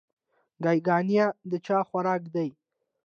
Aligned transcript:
ګياګانې 0.63 1.17
د 1.49 1.51
چا 1.65 1.77
خوراک 1.87 2.23
دے؟ 2.33 2.47